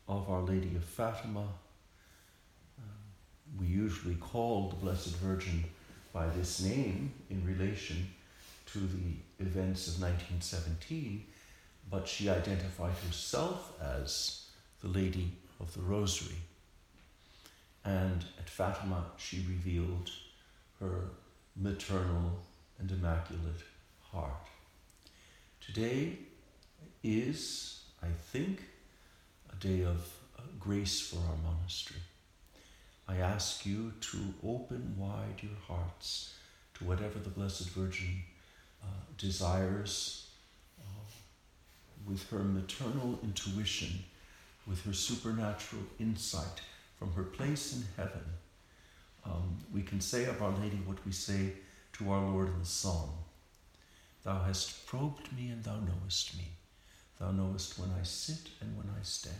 of 0.08 0.30
Our 0.30 0.42
Lady 0.42 0.76
of 0.76 0.84
Fatima. 0.84 1.42
Um, 2.78 2.86
we 3.60 3.68
usually 3.68 4.16
call 4.16 4.70
the 4.70 4.76
Blessed 4.78 5.16
Virgin 5.18 5.64
by 6.12 6.28
this 6.28 6.62
name 6.62 7.14
in 7.30 7.46
relation 7.46 8.08
to 8.74 8.80
the 8.80 9.44
events 9.44 9.88
of 9.88 10.02
1917 10.02 11.26
but 11.90 12.08
she 12.08 12.30
identified 12.30 12.94
herself 13.08 13.74
as 13.82 14.46
the 14.82 14.88
Lady 14.88 15.32
of 15.60 15.74
the 15.74 15.82
Rosary. 15.82 16.36
And 17.86 18.26
at 18.38 18.50
Fatima, 18.50 19.06
she 19.18 19.46
revealed 19.48 20.12
her 20.80 21.10
maternal 21.56 22.40
and 22.78 22.92
immaculate 22.92 23.64
heart. 24.02 24.48
Today 25.62 26.20
is, 27.04 27.82
I 28.02 28.08
think, 28.32 28.64
a 29.52 29.56
day 29.56 29.84
of 29.84 30.12
uh, 30.38 30.42
grace 30.60 31.00
for 31.00 31.18
our 31.18 31.38
monastery. 31.44 32.00
I 33.08 33.18
ask 33.18 33.66
you 33.66 33.94
to 34.02 34.18
open 34.46 34.96
wide 34.98 35.42
your 35.42 35.58
hearts 35.68 36.34
to 36.76 36.86
whatever 36.86 37.20
the 37.20 37.30
Blessed 37.30 37.70
Virgin 37.70 38.24
uh, 38.84 38.88
desires 39.18 40.30
with 42.10 42.30
her 42.30 42.40
maternal 42.40 43.20
intuition, 43.24 44.04
with 44.68 44.84
her 44.86 44.94
supernatural 44.94 45.84
insight 46.00 46.62
from 47.00 47.13
her 47.13 47.24
place 47.24 47.74
in 47.74 47.84
heaven, 47.96 48.25
um, 49.25 49.58
we 49.74 49.82
can 49.82 50.01
say 50.01 50.25
of 50.25 50.41
Our 50.41 50.51
Lady 50.51 50.82
what 50.86 51.03
we 51.06 51.13
say 51.13 51.53
to 51.94 52.12
our 52.12 52.29
Lord 52.29 52.50
in 52.50 52.60
the 52.60 52.65
song 52.65 53.13
Thou 54.24 54.44
hast 54.44 54.86
probed 54.86 55.32
me 55.36 55.48
and 55.50 55.63
thou 55.63 55.77
knowest 55.77 56.38
me. 56.38 56.50
Thou 57.20 57.32
knowest 57.32 57.79
when 57.79 57.89
I 58.00 58.03
sit 58.03 58.50
and 58.60 58.77
when 58.77 58.88
I 59.00 59.01
stand. 59.03 59.36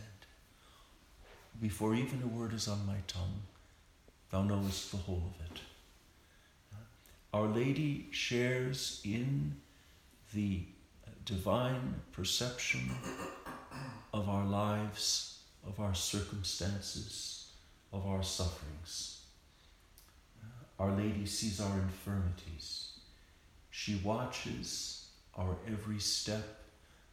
Before 1.60 1.94
even 1.94 2.22
a 2.22 2.26
word 2.26 2.54
is 2.54 2.66
on 2.66 2.86
my 2.86 2.96
tongue, 3.06 3.42
thou 4.30 4.42
knowest 4.42 4.90
the 4.90 4.96
whole 4.96 5.22
of 5.34 5.46
it. 5.46 5.60
Our 7.32 7.46
Lady 7.46 8.08
shares 8.10 9.00
in 9.04 9.56
the 10.34 10.62
divine 11.24 12.00
perception 12.12 12.90
of 14.12 14.28
our 14.28 14.46
lives, 14.46 15.40
of 15.66 15.78
our 15.78 15.94
circumstances, 15.94 17.39
of 17.92 18.06
our 18.06 18.22
sufferings. 18.22 19.22
Our 20.78 20.92
Lady 20.92 21.26
sees 21.26 21.60
our 21.60 21.78
infirmities. 21.78 22.92
She 23.70 24.00
watches 24.02 25.08
our 25.36 25.56
every 25.66 25.98
step 25.98 26.60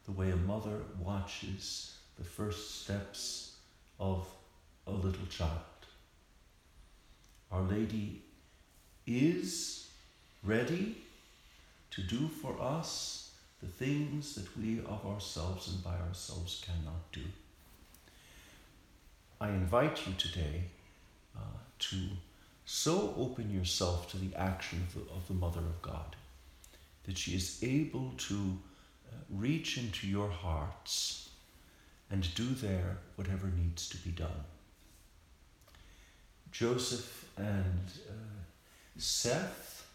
the 0.06 0.12
way 0.12 0.30
a 0.30 0.36
mother 0.36 0.80
watches 0.98 1.94
the 2.16 2.24
first 2.24 2.82
steps 2.82 3.56
of 4.00 4.26
a 4.86 4.90
little 4.90 5.26
child. 5.28 5.50
Our 7.52 7.62
Lady 7.62 8.22
is 9.06 9.88
ready 10.42 10.96
to 11.90 12.02
do 12.02 12.28
for 12.28 12.60
us 12.60 13.32
the 13.60 13.68
things 13.68 14.34
that 14.34 14.56
we 14.56 14.80
of 14.80 15.04
ourselves 15.06 15.68
and 15.68 15.82
by 15.82 15.96
ourselves 15.96 16.64
cannot 16.64 17.10
do. 17.12 17.22
I 19.40 19.48
invite 19.48 20.06
you 20.06 20.14
today 20.14 20.64
uh, 21.36 21.40
to 21.78 21.96
so 22.64 23.14
open 23.16 23.50
yourself 23.50 24.10
to 24.10 24.18
the 24.18 24.34
action 24.34 24.86
of 24.88 24.94
the, 24.94 25.12
of 25.12 25.28
the 25.28 25.34
Mother 25.34 25.60
of 25.60 25.80
God 25.80 26.16
that 27.04 27.16
she 27.16 27.34
is 27.34 27.58
able 27.62 28.12
to 28.18 28.58
uh, 29.10 29.16
reach 29.30 29.78
into 29.78 30.06
your 30.06 30.28
hearts 30.28 31.30
and 32.10 32.34
do 32.34 32.48
there 32.50 32.98
whatever 33.16 33.46
needs 33.56 33.88
to 33.88 33.96
be 33.98 34.10
done. 34.10 34.44
Joseph 36.52 37.26
and 37.36 37.92
uh, 38.08 38.12
Seth 38.96 39.86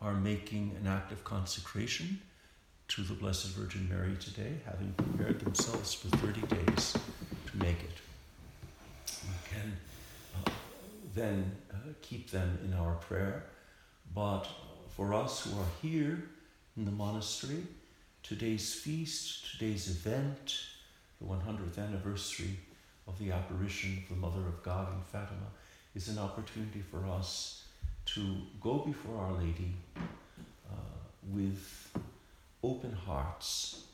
are 0.00 0.14
making 0.14 0.76
an 0.80 0.86
act 0.86 1.12
of 1.12 1.24
consecration 1.24 2.20
to 2.88 3.02
the 3.02 3.14
Blessed 3.14 3.48
Virgin 3.48 3.88
Mary 3.88 4.16
today, 4.18 4.52
having 4.66 4.92
prepared 4.94 5.40
themselves 5.40 5.94
for 5.94 6.08
30 6.16 6.40
days 6.42 6.94
to 7.46 7.56
make 7.58 7.82
it. 7.84 8.00
We 9.22 9.56
can 9.56 9.76
uh, 10.34 10.50
then 11.14 11.52
uh, 11.72 11.76
keep 12.02 12.30
them 12.30 12.58
in 12.64 12.74
our 12.74 12.94
prayer, 12.94 13.44
but 14.14 14.46
for 14.88 15.14
us 15.14 15.44
who 15.44 15.58
are 15.58 15.66
here 15.82 16.30
in 16.76 16.84
the 16.84 16.90
monastery, 16.90 17.62
today's 18.22 18.74
feast, 18.74 19.52
today's 19.52 19.88
event, 19.88 20.60
the 21.20 21.26
100th 21.26 21.78
anniversary 21.78 22.58
of 23.06 23.18
the 23.18 23.32
apparition 23.32 24.02
of 24.02 24.08
the 24.08 24.20
Mother 24.20 24.46
of 24.46 24.62
God 24.62 24.88
in 24.92 25.00
Fatima, 25.02 25.46
is 25.94 26.08
an 26.08 26.18
opportunity 26.18 26.82
for 26.90 27.06
us 27.06 27.64
to 28.06 28.36
go 28.60 28.78
before 28.78 29.20
Our 29.20 29.32
Lady 29.32 29.74
uh, 29.96 30.74
with 31.32 31.90
open 32.62 32.92
hearts, 32.92 33.84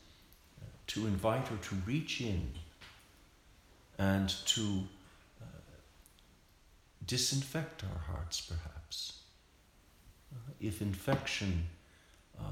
uh, 0.61 0.65
to 0.87 1.07
invite 1.07 1.47
her 1.47 1.57
to 1.57 1.75
reach 1.85 2.21
in 2.21 2.51
and 3.97 4.29
to 4.45 4.83
disinfect 7.07 7.83
our 7.83 7.99
hearts, 7.99 8.41
perhaps. 8.41 9.21
Uh, 10.33 10.51
if 10.59 10.81
infection, 10.81 11.67
uh, 12.37 12.43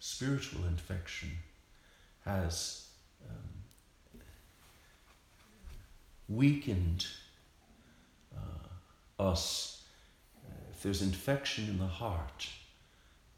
spiritual 0.00 0.64
infection, 0.64 1.30
has 2.24 2.88
um, 3.30 3.38
weakened 6.28 7.06
uh, 8.36 9.22
us, 9.22 9.84
uh, 10.44 10.50
if 10.72 10.82
there's 10.82 11.02
infection 11.02 11.68
in 11.68 11.78
the 11.78 11.86
heart, 11.86 12.48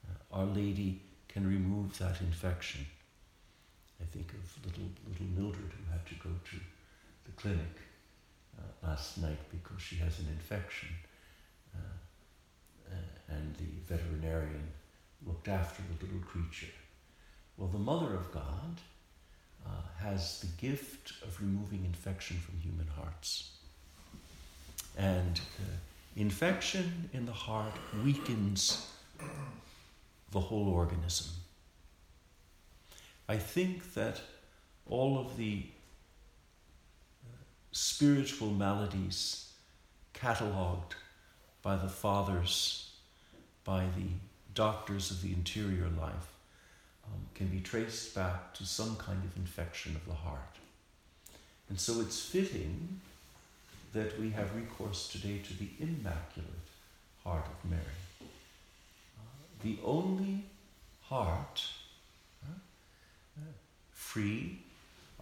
uh, 0.09 0.38
Our 0.38 0.47
Lady 0.47 1.02
can 1.28 1.47
remove 1.47 1.99
that 1.99 2.21
infection. 2.23 2.87
I 4.00 4.04
think 4.04 4.33
of 4.33 4.66
little 4.66 4.88
little 5.09 5.26
Mildred 5.37 5.73
who 5.73 5.92
had 5.92 6.06
to 6.06 6.14
go 6.14 6.30
to 6.50 6.56
the 7.25 7.33
clinic 7.33 7.86
uh, 8.59 8.87
last 8.87 9.19
night 9.19 9.39
because 9.51 9.81
she 9.83 9.97
has 9.97 10.19
an 10.19 10.27
infection, 10.31 10.89
uh, 11.75 12.95
and 13.29 13.55
the 13.57 13.95
veterinarian 13.95 14.69
looked 15.27 15.49
after 15.49 15.83
the 15.83 16.05
little 16.05 16.21
creature. 16.21 16.73
Well, 17.57 17.69
the 17.69 17.79
Mother 17.79 18.15
of 18.15 18.31
God 18.33 18.81
uh, 19.67 19.71
has 19.99 20.41
the 20.41 20.47
gift 20.67 21.13
of 21.23 21.41
removing 21.41 21.85
infection 21.85 22.37
from 22.39 22.59
human 22.59 22.87
hearts. 22.87 23.51
And 24.97 25.41
uh, 25.61 25.77
infection 26.17 27.11
in 27.13 27.27
the 27.27 27.33
heart 27.33 27.73
weakens 28.05 28.87
the 30.33 30.41
whole 30.41 30.69
organism. 30.69 31.29
I 33.29 33.37
think 33.37 33.95
that 33.95 34.21
all 34.88 35.19
of 35.19 35.37
the 35.37 35.64
spiritual 37.77 38.51
maladies 38.51 39.53
catalogued 40.15 40.95
by 41.61 41.77
the 41.77 41.89
fathers, 41.89 42.91
by 43.65 43.85
the 43.99 44.09
doctors 44.55 45.11
of 45.11 45.21
the 45.21 45.31
interior 45.35 45.89
life, 46.01 46.33
um, 47.05 47.21
can 47.35 47.49
be 47.49 47.61
traced 47.61 48.15
back 48.15 48.55
to 48.55 48.65
some 48.65 48.97
kind 48.97 49.23
of 49.25 49.37
infection 49.37 49.95
of 49.95 50.07
the 50.07 50.15
heart. 50.15 50.57
And 51.69 51.79
so 51.79 52.01
it's 52.01 52.19
fitting 52.19 53.01
that 53.93 54.19
we 54.19 54.31
have 54.31 54.57
recourse 54.57 55.09
today 55.09 55.43
to 55.47 55.59
the 55.59 55.69
Immaculate 55.79 56.69
Heart 57.25 57.45
of 57.45 57.71
Mary. 57.71 57.83
Uh, 58.23 59.23
the 59.62 59.77
only 59.85 60.45
heart 61.03 61.62
uh, 62.43 63.43
free, 63.93 64.61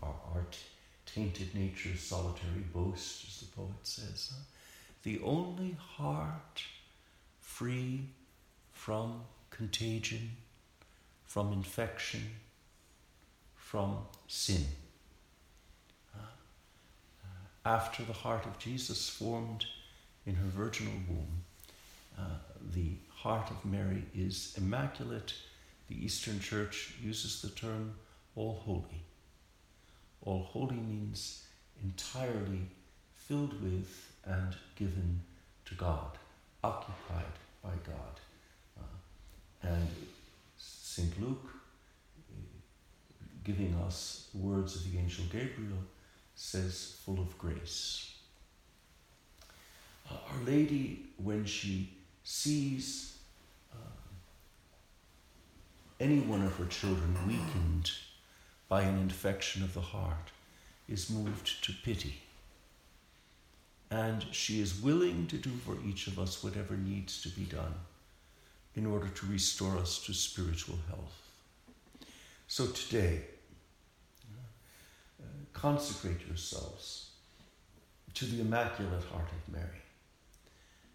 our, 0.00 0.14
our 0.32 0.42
t- 0.52 0.58
tainted 1.06 1.54
nature's 1.54 2.00
solitary 2.00 2.64
boast, 2.72 3.26
as 3.26 3.40
the 3.40 3.56
poet 3.56 3.70
says. 3.82 4.32
The 5.02 5.20
only 5.22 5.76
heart 5.78 6.62
free 7.40 8.08
from 8.72 9.22
contagion, 9.50 10.30
from 11.24 11.52
infection, 11.52 12.22
from 13.54 13.98
sin. 14.28 14.64
Uh, 16.14 16.18
after 17.64 18.02
the 18.02 18.12
heart 18.12 18.46
of 18.46 18.58
Jesus 18.58 19.08
formed 19.08 19.66
in 20.26 20.34
her 20.34 20.48
virginal 20.48 20.94
womb, 21.08 21.44
uh, 22.18 22.22
the 22.72 22.92
heart 23.10 23.50
of 23.50 23.64
Mary 23.64 24.04
is 24.14 24.54
immaculate. 24.56 25.34
The 25.88 26.04
Eastern 26.04 26.40
Church 26.40 26.94
uses 27.02 27.42
the 27.42 27.50
term 27.50 27.94
all 28.36 28.62
holy. 28.64 29.02
All 30.24 30.42
holy 30.42 30.76
means 30.76 31.44
entirely 31.82 32.62
filled 33.14 33.60
with 33.62 34.12
and 34.24 34.56
given 34.76 35.20
to 35.66 35.74
God, 35.74 36.18
occupied 36.62 37.24
by 37.62 37.70
God. 37.86 38.20
Uh, 38.78 39.68
and 39.68 39.88
St. 40.56 41.20
Luke, 41.20 41.50
giving 43.44 43.74
us 43.86 44.28
words 44.34 44.76
of 44.76 44.90
the 44.90 44.98
angel 44.98 45.24
Gabriel, 45.30 45.78
says, 46.34 46.96
full 47.04 47.20
of 47.20 47.36
grace. 47.38 48.14
Uh, 50.10 50.14
Our 50.14 50.44
Lady, 50.44 51.06
when 51.22 51.44
she 51.44 51.90
sees 52.22 53.18
uh, 53.72 53.76
any 56.00 56.20
one 56.20 56.42
of 56.42 56.56
her 56.56 56.66
children 56.66 57.14
weakened 57.26 57.90
by 58.68 58.82
an 58.82 58.98
infection 58.98 59.62
of 59.62 59.74
the 59.74 59.80
heart, 59.80 60.30
is 60.88 61.10
moved 61.10 61.64
to 61.64 61.72
pity. 61.84 62.22
And 63.90 64.24
she 64.32 64.60
is 64.60 64.80
willing 64.80 65.26
to 65.28 65.36
do 65.36 65.50
for 65.64 65.76
each 65.86 66.06
of 66.06 66.18
us 66.18 66.42
whatever 66.42 66.76
needs 66.76 67.22
to 67.22 67.28
be 67.28 67.44
done 67.44 67.74
in 68.74 68.86
order 68.86 69.08
to 69.08 69.26
restore 69.26 69.76
us 69.78 69.98
to 70.04 70.12
spiritual 70.12 70.78
health. 70.88 71.14
So 72.48 72.66
today, 72.66 73.22
uh, 75.20 75.26
consecrate 75.52 76.26
yourselves 76.26 77.10
to 78.14 78.24
the 78.24 78.40
Immaculate 78.40 79.04
Heart 79.04 79.28
of 79.28 79.52
Mary, 79.52 79.82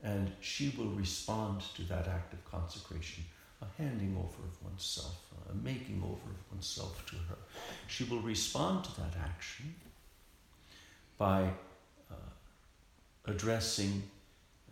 and 0.04 0.32
she 0.40 0.74
will 0.78 0.90
respond 0.92 1.62
to 1.76 1.84
that 1.84 2.08
act 2.08 2.34
of 2.34 2.50
consecration, 2.50 3.24
a 3.62 3.82
handing 3.82 4.16
over 4.18 4.44
of 4.48 4.64
oneself, 4.64 5.16
a 5.50 5.56
making 5.56 6.02
over 6.04 6.30
of 6.32 6.52
oneself 6.52 7.06
to 7.08 7.16
her. 7.16 7.38
She 7.88 8.04
will 8.06 8.22
respond 8.22 8.86
to 8.86 8.96
that 9.02 9.14
action 9.22 9.76
by 11.18 11.50
uh, 12.10 12.16
addressing 13.26 14.04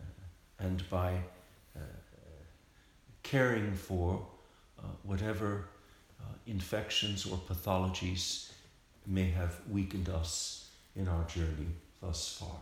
uh, 0.00 0.64
and 0.64 0.88
by 0.88 1.12
uh, 1.76 1.80
caring 3.22 3.74
for 3.74 4.26
uh, 4.78 4.82
whatever 5.02 5.66
uh, 6.20 6.24
infections 6.46 7.26
or 7.26 7.38
pathologies 7.38 8.52
may 9.06 9.30
have 9.30 9.60
weakened 9.70 10.08
us 10.08 10.70
in 10.96 11.08
our 11.08 11.24
journey 11.24 11.68
thus 12.00 12.38
far. 12.40 12.56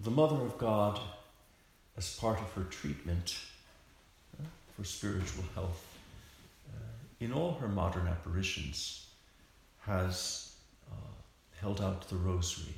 The 0.00 0.10
Mother 0.10 0.36
of 0.36 0.56
God, 0.58 0.98
as 1.96 2.16
part 2.16 2.40
of 2.40 2.50
her 2.52 2.64
treatment 2.64 3.36
uh, 3.36 3.59
for 4.80 4.86
spiritual 4.86 5.44
health, 5.54 5.98
uh, 6.70 6.78
in 7.20 7.34
all 7.34 7.52
her 7.60 7.68
modern 7.68 8.08
apparitions, 8.08 9.08
has 9.80 10.54
uh, 10.90 11.12
held 11.60 11.82
out 11.82 12.08
the 12.08 12.16
rosary. 12.16 12.74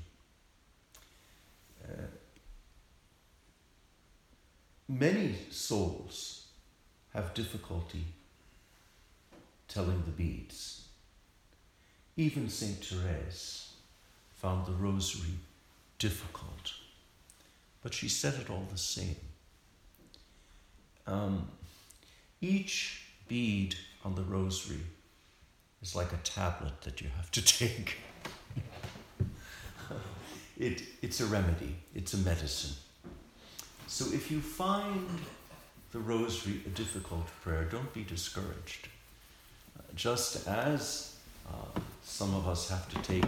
Uh, 1.85 2.03
Many 4.89 5.37
souls 5.51 6.49
have 7.15 7.33
difficulty 7.35 8.05
telling 9.69 10.03
the 10.05 10.11
beads. 10.11 10.89
Even 12.17 12.51
St. 12.51 12.85
Therese 12.85 13.75
found 14.35 14.67
the 14.67 14.73
rosary 14.73 15.39
difficult, 15.99 16.75
but 17.83 17.95
she 17.95 18.09
said 18.09 18.35
it 18.35 18.51
all 18.51 18.67
the 18.71 18.77
same. 18.77 19.17
Um, 21.07 21.49
Each 22.43 23.05
bead 23.29 23.77
on 24.05 24.17
the 24.17 24.23
rosary 24.23 24.81
is 25.81 25.95
like 25.95 26.13
a 26.13 26.17
tablet 26.25 26.81
that 26.83 27.01
you 27.01 27.09
have 27.17 27.31
to 27.31 27.43
take. 27.59 27.99
it, 30.59 30.83
it's 31.03 31.21
a 31.21 31.27
remedy, 31.27 31.77
it's 31.95 32.15
a 32.15 32.19
medicine. 32.19 32.75
So 33.87 34.07
if 34.13 34.29
you 34.29 34.41
find 34.41 35.09
the 35.93 36.01
rosary 36.01 36.61
a 36.67 36.71
difficult 36.71 37.29
prayer, 37.43 37.65
don't 37.65 37.93
be 37.95 38.03
discouraged. 38.03 38.89
Uh, 39.79 39.83
just 39.95 40.49
as 40.49 41.15
uh, 41.49 41.81
some 42.03 42.35
of 42.35 42.49
us 42.49 42.69
have 42.69 42.89
to 42.89 42.97
take 43.03 43.25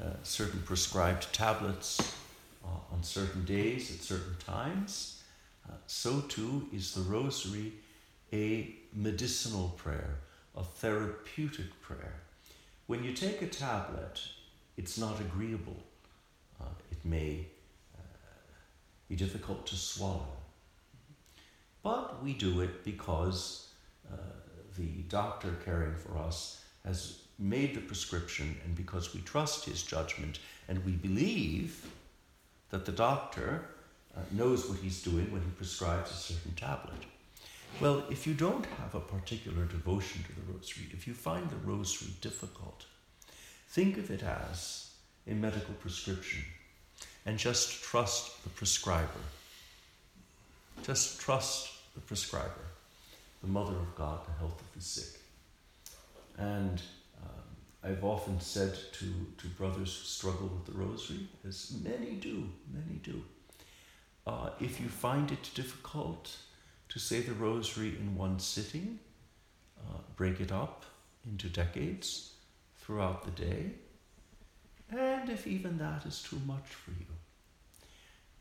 uh, 0.00 0.10
certain 0.22 0.62
prescribed 0.62 1.32
tablets 1.32 2.14
uh, 2.64 2.68
on 2.94 3.02
certain 3.02 3.44
days 3.44 3.90
at 3.92 4.00
certain 4.00 4.36
times, 4.38 5.24
uh, 5.68 5.72
so 5.88 6.20
too 6.28 6.68
is 6.72 6.94
the 6.94 7.00
rosary 7.00 7.72
a 8.32 8.74
medicinal 8.94 9.74
prayer, 9.76 10.18
a 10.56 10.62
therapeutic 10.62 11.80
prayer. 11.80 12.14
When 12.86 13.04
you 13.04 13.12
take 13.12 13.42
a 13.42 13.46
tablet, 13.46 14.20
it's 14.76 14.98
not 14.98 15.20
agreeable. 15.20 15.76
Uh, 16.60 16.66
it 16.90 17.04
may 17.04 17.46
be 19.08 19.16
difficult 19.16 19.66
to 19.66 19.76
swallow. 19.76 20.26
But 21.82 22.22
we 22.22 22.34
do 22.34 22.60
it 22.60 22.84
because 22.84 23.68
uh, 24.12 24.16
the 24.76 25.02
doctor 25.08 25.56
caring 25.64 25.94
for 25.94 26.18
us 26.18 26.64
has 26.84 27.20
made 27.38 27.74
the 27.74 27.80
prescription 27.80 28.56
and 28.64 28.74
because 28.74 29.14
we 29.14 29.20
trust 29.20 29.64
his 29.64 29.82
judgment 29.82 30.40
and 30.68 30.84
we 30.84 30.92
believe 30.92 31.86
that 32.70 32.84
the 32.84 32.92
doctor 32.92 33.64
uh, 34.16 34.20
knows 34.32 34.68
what 34.68 34.78
he's 34.78 35.02
doing 35.02 35.30
when 35.32 35.40
he 35.42 35.50
prescribes 35.50 36.10
a 36.10 36.14
certain 36.14 36.52
tablet. 36.52 37.04
Well, 37.80 38.02
if 38.10 38.26
you 38.26 38.34
don't 38.34 38.66
have 38.80 38.94
a 38.94 39.00
particular 39.00 39.64
devotion 39.64 40.24
to 40.24 40.32
the 40.32 40.52
rosary, 40.52 40.86
if 40.92 41.06
you 41.06 41.14
find 41.14 41.48
the 41.48 41.56
rosary 41.56 42.10
difficult, 42.20 42.86
think 43.68 43.98
of 43.98 44.10
it 44.10 44.22
as 44.22 44.90
a 45.28 45.34
medical 45.34 45.74
prescription 45.74 46.42
and 47.24 47.38
just 47.38 47.82
trust 47.82 48.42
the 48.42 48.48
prescriber. 48.48 49.22
Just 50.82 51.20
trust 51.20 51.70
the 51.94 52.00
prescriber, 52.00 52.66
the 53.42 53.48
Mother 53.48 53.76
of 53.76 53.94
God, 53.94 54.26
the 54.26 54.32
health 54.38 54.60
of 54.60 54.74
the 54.74 54.80
sick. 54.80 55.20
And 56.36 56.80
um, 57.22 57.44
I've 57.84 58.04
often 58.04 58.40
said 58.40 58.74
to, 58.94 59.04
to 59.38 59.48
brothers 59.56 59.96
who 59.96 60.04
struggle 60.04 60.48
with 60.48 60.66
the 60.66 60.80
rosary, 60.80 61.28
as 61.46 61.76
many 61.84 62.12
do, 62.12 62.48
many 62.72 62.98
do, 63.02 63.22
uh, 64.26 64.50
if 64.60 64.80
you 64.80 64.88
find 64.88 65.30
it 65.30 65.50
difficult 65.54 66.36
to 66.88 66.98
say 66.98 67.20
the 67.20 67.34
rosary 67.34 67.96
in 68.00 68.16
one 68.16 68.38
sitting, 68.38 68.98
uh, 69.78 69.98
break 70.16 70.40
it 70.40 70.52
up 70.52 70.84
into 71.26 71.48
decades 71.48 72.32
throughout 72.78 73.24
the 73.24 73.30
day. 73.30 73.72
And 74.90 75.28
if 75.28 75.46
even 75.46 75.78
that 75.78 76.06
is 76.06 76.22
too 76.22 76.40
much 76.46 76.66
for 76.66 76.92
you, 76.92 77.06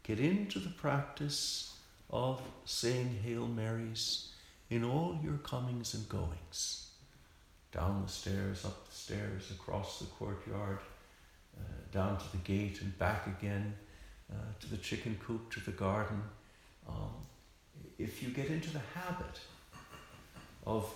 get 0.03 0.19
into 0.19 0.59
the 0.59 0.69
practice 0.69 1.75
of 2.09 2.41
saying 2.63 3.19
Hail 3.23 3.47
Marys 3.47 4.29
in 4.69 4.83
all 4.83 5.19
your 5.21 5.37
comings 5.39 5.93
and 5.93 6.07
goings. 6.07 6.91
Down 7.73 8.03
the 8.05 8.11
stairs, 8.11 8.63
up 8.63 8.87
the 8.87 8.95
stairs, 8.95 9.51
across 9.51 9.99
the 9.99 10.05
courtyard, 10.05 10.79
uh, 11.57 11.63
down 11.91 12.17
to 12.17 12.31
the 12.31 12.37
gate 12.37 12.81
and 12.81 12.97
back 12.97 13.27
again, 13.27 13.73
uh, 14.31 14.35
to 14.61 14.69
the 14.69 14.77
chicken 14.77 15.19
coop, 15.25 15.51
to 15.51 15.59
the 15.59 15.71
garden. 15.71 16.21
Um, 16.87 17.13
if 17.99 18.21
you 18.21 18.29
get 18.29 18.47
into 18.47 18.69
the 18.71 18.81
habit 18.93 19.39
of, 20.65 20.91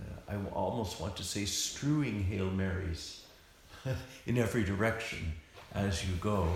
uh, 0.00 0.32
I 0.32 0.36
almost 0.52 1.00
want 1.00 1.16
to 1.16 1.24
say, 1.24 1.44
strewing 1.44 2.24
Hail 2.24 2.50
Marys 2.50 3.24
in 4.26 4.38
every 4.38 4.64
direction 4.64 5.32
as 5.74 6.06
you 6.06 6.14
go, 6.16 6.48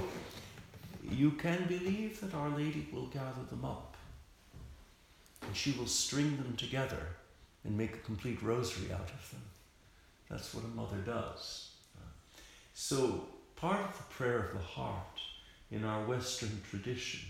you 1.11 1.31
can 1.33 1.67
believe 1.67 2.21
that 2.21 2.35
Our 2.35 2.51
Lady 2.51 2.89
will 2.93 3.07
gather 3.07 3.43
them 3.49 3.65
up 3.65 3.97
and 5.43 5.57
she 5.57 5.73
will 5.73 5.87
string 5.87 6.37
them 6.37 6.55
together 6.57 7.07
and 7.65 7.77
make 7.77 7.95
a 7.95 7.99
complete 7.99 8.43
rosary 8.43 8.93
out 8.93 9.11
of 9.11 9.31
them. 9.31 9.43
That's 10.29 10.53
what 10.55 10.65
a 10.65 10.69
mother 10.69 10.99
does. 11.05 11.71
So, 12.75 13.27
part 13.55 13.81
of 13.81 13.97
the 13.97 14.03
prayer 14.15 14.39
of 14.41 14.53
the 14.53 14.65
heart 14.65 15.21
in 15.71 15.85
our 15.85 16.05
Western 16.05 16.61
tradition, 16.69 17.21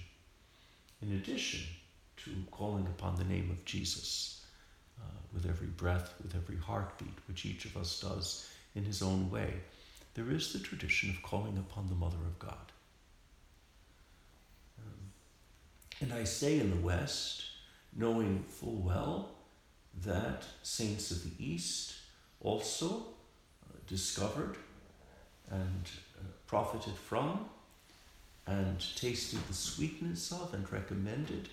in 1.03 1.13
addition 1.13 1.61
to 2.27 2.31
calling 2.51 2.87
upon 2.87 3.15
the 3.17 3.25
name 3.25 3.51
of 3.51 3.65
Jesus 3.65 4.45
uh, 5.01 5.05
with 5.33 5.47
every 5.47 5.69
breath, 5.69 6.15
with 6.23 6.35
every 6.35 6.57
heartbeat, 6.57 7.15
which 7.29 7.47
each 7.47 7.65
of 7.65 7.77
us 7.77 8.01
does 8.01 8.49
in 8.75 8.85
his 8.85 9.01
own 9.01 9.31
way, 9.31 9.55
there 10.15 10.31
is 10.31 10.53
the 10.53 10.59
tradition 10.59 11.11
of 11.11 11.23
calling 11.23 11.57
upon 11.57 11.89
the 11.89 11.95
Mother 11.95 12.17
of 12.17 12.39
God. 12.39 12.73
Um, 14.79 15.13
and 16.01 16.13
I 16.13 16.25
say 16.25 16.59
in 16.59 16.71
the 16.71 16.85
West, 16.85 17.45
knowing 17.95 18.45
full 18.49 18.83
well 18.83 19.31
that 20.05 20.43
saints 20.63 21.11
of 21.13 21.23
the 21.23 21.45
East 21.45 21.95
also 22.41 23.07
uh, 23.65 23.77
discovered 23.87 24.57
and 25.51 25.89
uh, 26.19 26.25
profited 26.47 26.95
from 26.95 27.49
and 28.47 28.85
tasted 28.97 29.41
the 29.49 29.55
sweetness 29.55 30.33
of 30.33 30.55
and 30.55 30.71
recommended 30.73 31.49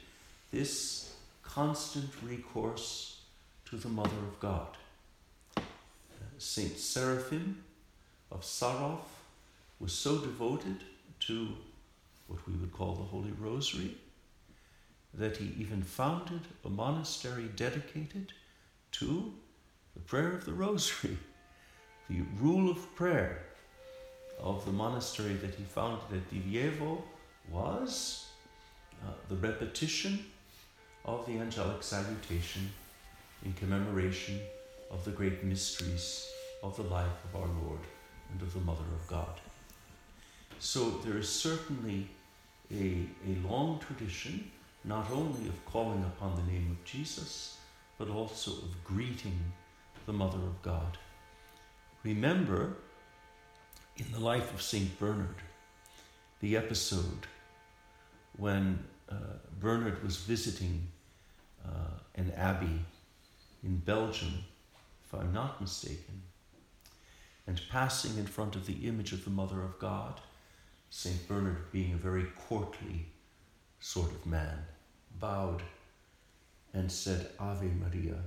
this 0.54 1.16
constant 1.42 2.12
recourse 2.22 3.22
to 3.66 3.76
the 3.76 3.90
Mother 3.90 4.10
of 4.10 4.40
God. 4.40 4.78
Uh, 5.58 5.62
Saint 6.38 6.78
Seraphim 6.78 7.64
of 8.32 8.42
Sarov 8.42 9.00
was 9.80 9.94
so 9.94 10.20
devoted 10.20 10.78
to 11.22 11.48
what 12.28 12.48
we 12.48 12.54
would 12.54 12.72
call 12.72 12.94
the 12.94 13.04
Holy 13.04 13.32
Rosary 13.40 13.98
that 15.16 15.38
he 15.38 15.56
even 15.58 15.82
founded 15.82 16.42
a 16.64 16.70
monastery 16.70 17.50
dedicated 17.56 18.32
to 18.92 19.34
the 19.96 20.02
prayer 20.02 20.34
of 20.34 20.46
the 20.46 20.54
Rosary, 20.54 21.18
the 22.10 22.22
rule 22.40 22.70
of 22.70 22.96
prayer 22.96 23.42
of 24.40 24.66
the 24.66 24.72
monastery 24.72 25.34
that 25.34 25.56
he 25.56 25.64
founded 25.64 26.04
at 26.14 26.32
Diveyevo 26.32 27.02
was 27.52 28.28
uh, 29.04 29.12
the 29.30 29.36
repetition 29.36 30.26
of 31.06 31.26
the 31.26 31.38
angelic 31.38 31.84
salutation 31.84 32.72
in 33.44 33.54
commemoration 33.54 34.40
of 34.90 35.04
the 35.06 35.12
great 35.12 35.44
mysteries 35.44 36.32
of 36.62 36.76
the 36.78 36.84
life 36.84 37.26
of 37.26 37.42
our 37.42 37.48
Lord 37.48 37.80
and 38.32 38.42
of 38.42 38.54
the 38.54 38.60
Mother 38.62 38.86
of 39.00 39.08
God. 39.08 39.40
So 40.60 40.90
there 41.04 41.18
is 41.18 41.28
certainly 41.28 42.08
a, 42.72 43.06
a 43.28 43.48
long 43.48 43.80
tradition 43.80 44.50
not 44.86 45.10
only 45.12 45.48
of 45.48 45.66
calling 45.66 46.04
upon 46.04 46.36
the 46.36 46.52
name 46.52 46.72
of 46.72 46.84
Jesus, 46.86 47.58
but 47.98 48.10
also 48.10 48.52
of 48.52 48.84
greeting 48.84 49.40
the 50.06 50.14
Mother 50.14 50.40
of 50.40 50.62
God. 50.62 50.98
Remember, 52.04 52.76
in 53.98 54.12
the 54.12 54.20
life 54.20 54.54
of 54.54 54.62
St. 54.62 55.00
Bernard, 55.00 55.36
the 56.42 56.58
episode 56.58 57.28
when 58.38 58.84
uh, 59.10 59.16
Bernard 59.60 60.04
was 60.04 60.18
visiting 60.18 60.88
uh, 61.66 62.00
an 62.16 62.32
abbey 62.36 62.80
in 63.64 63.78
Belgium, 63.78 64.44
if 65.06 65.14
I'm 65.14 65.34
not 65.34 65.62
mistaken, 65.62 66.22
and 67.48 67.62
passing 67.70 68.18
in 68.18 68.26
front 68.26 68.56
of 68.56 68.66
the 68.66 68.88
image 68.88 69.12
of 69.12 69.24
the 69.24 69.30
Mother 69.30 69.62
of 69.62 69.80
God, 69.80 70.20
St. 70.90 71.28
Bernard 71.28 71.72
being 71.72 71.94
a 71.94 71.98
very 71.98 72.26
courtly 72.48 73.08
sort 73.80 74.12
of 74.12 74.26
man, 74.26 74.66
bowed 75.20 75.62
and 76.74 76.92
said 76.92 77.30
Ave 77.40 77.68
Maria 77.68 78.18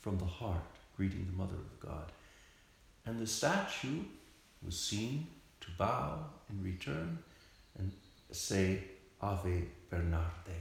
from 0.00 0.18
the 0.18 0.24
heart, 0.24 0.62
greeting 0.96 1.26
the 1.30 1.36
Mother 1.36 1.54
of 1.54 1.80
God. 1.80 2.12
And 3.04 3.18
the 3.18 3.26
statue 3.26 4.02
was 4.64 4.78
seen 4.78 5.26
to 5.60 5.68
bow 5.78 6.18
in 6.50 6.62
return 6.62 7.18
and 7.78 7.92
say 8.32 8.82
Ave 9.26 9.64
Bernarde. 9.90 10.56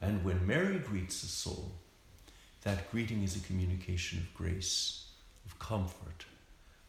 And 0.00 0.24
when 0.24 0.46
Mary 0.46 0.78
greets 0.78 1.22
a 1.22 1.26
soul, 1.26 1.72
that 2.62 2.90
greeting 2.90 3.22
is 3.22 3.36
a 3.36 3.40
communication 3.40 4.18
of 4.18 4.32
grace, 4.34 5.04
of 5.44 5.58
comfort, 5.58 6.24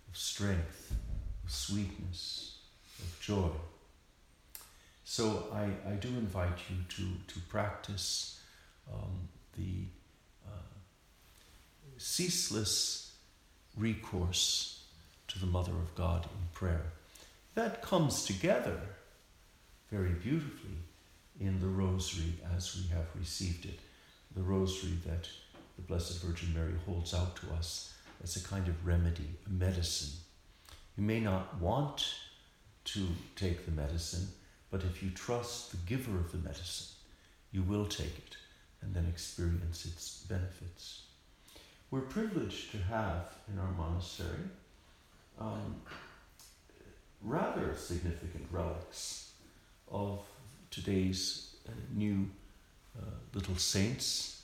of 0.10 0.18
strength, 0.18 0.96
of 1.44 1.52
sweetness, 1.52 2.58
of 3.00 3.20
joy. 3.20 3.50
So 5.04 5.48
I, 5.54 5.66
I 5.90 5.94
do 5.96 6.08
invite 6.08 6.60
you 6.70 6.78
to, 6.90 7.34
to 7.34 7.40
practice 7.48 8.42
um, 8.92 9.28
the 9.58 9.86
uh, 10.48 10.72
ceaseless 11.98 13.12
recourse 13.78 14.84
to 15.28 15.40
the 15.40 15.46
Mother 15.46 15.74
of 15.74 15.94
God 15.96 16.24
in 16.26 16.48
prayer. 16.54 16.94
That 17.56 17.82
comes 17.82 18.26
together 18.26 18.80
very 19.92 20.12
beautifully 20.12 20.78
in 21.40 21.60
the 21.60 21.68
Rosary 21.68 22.34
as 22.56 22.76
we 22.76 22.88
have 22.96 23.08
received 23.18 23.66
it. 23.66 23.80
the 24.36 24.44
rosary 24.44 24.94
that 25.06 25.28
the 25.76 25.82
Blessed 25.82 26.22
Virgin 26.22 26.54
Mary 26.54 26.74
holds 26.86 27.14
out 27.14 27.36
to 27.38 27.48
us 27.54 27.94
as 28.24 28.36
a 28.36 28.48
kind 28.48 28.68
of 28.68 28.86
remedy, 28.86 29.30
a 29.48 29.50
medicine. 29.50 30.20
You 30.96 31.04
may 31.04 31.20
not 31.20 31.60
want 31.60 32.14
to 32.86 33.08
take 33.36 33.66
the 33.66 33.72
medicine, 33.72 34.28
but 34.70 34.84
if 34.84 35.02
you 35.02 35.10
trust 35.12 35.72
the 35.72 35.78
giver 35.86 36.18
of 36.18 36.32
the 36.32 36.38
medicine, 36.38 36.88
you 37.52 37.64
will 37.64 37.86
take 37.86 38.18
it 38.18 38.38
and 38.82 38.94
then 38.94 39.06
experience 39.08 39.86
its 39.86 40.26
benefits. 40.30 41.04
We're 41.90 42.02
privileged 42.02 42.72
to 42.72 42.78
have 42.78 43.34
in 43.52 43.58
our 43.60 43.72
monastery 43.72 44.50
um, 45.40 45.82
rather 47.22 47.76
significant 47.76 48.46
relics 48.52 49.27
of 49.92 50.24
today's 50.70 51.56
uh, 51.68 51.72
new 51.96 52.30
uh, 52.98 53.06
little 53.34 53.56
saints, 53.56 54.44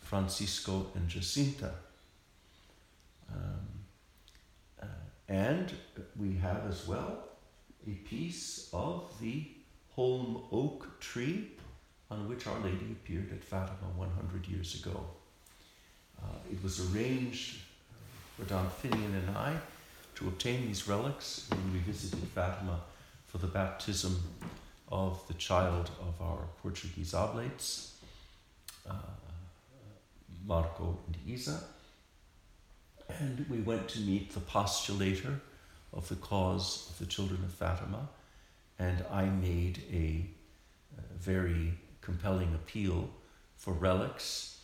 Francisco 0.00 0.86
and 0.94 1.08
Jacinta. 1.08 1.72
Um, 3.32 3.68
uh, 4.82 4.86
and 5.28 5.72
we 6.18 6.36
have 6.36 6.66
as 6.68 6.86
well 6.86 7.28
a 7.86 7.90
piece 7.90 8.68
of 8.72 9.12
the 9.20 9.46
holm 9.90 10.42
oak 10.50 10.98
tree 11.00 11.52
on 12.10 12.28
which 12.28 12.46
Our 12.46 12.58
Lady 12.60 12.92
appeared 12.92 13.30
at 13.32 13.44
Fatima 13.44 13.88
100 13.96 14.48
years 14.48 14.82
ago. 14.82 15.04
Uh, 16.20 16.26
it 16.50 16.62
was 16.62 16.92
arranged 16.92 17.58
for 18.36 18.44
Dom 18.44 18.68
Finian 18.82 19.14
and 19.14 19.36
I 19.36 19.56
to 20.16 20.28
obtain 20.28 20.66
these 20.66 20.88
relics 20.88 21.46
when 21.50 21.72
we 21.72 21.78
visited 21.78 22.18
Fatima 22.34 22.80
for 23.26 23.38
the 23.38 23.46
baptism 23.46 24.22
of 24.90 25.26
the 25.28 25.34
child 25.34 25.90
of 26.00 26.20
our 26.20 26.48
Portuguese 26.62 27.14
oblates, 27.14 27.94
uh, 28.88 28.94
Marco 30.46 30.98
and 31.06 31.16
Isa. 31.26 31.62
And 33.20 33.44
we 33.48 33.58
went 33.58 33.88
to 33.90 34.00
meet 34.00 34.32
the 34.32 34.40
postulator 34.40 35.40
of 35.92 36.08
the 36.08 36.16
cause 36.16 36.88
of 36.90 36.98
the 36.98 37.06
children 37.06 37.40
of 37.44 37.52
Fatima, 37.52 38.08
and 38.78 39.04
I 39.10 39.24
made 39.24 39.82
a, 39.92 40.26
a 40.98 41.18
very 41.18 41.74
compelling 42.00 42.54
appeal 42.54 43.10
for 43.56 43.72
relics. 43.72 44.58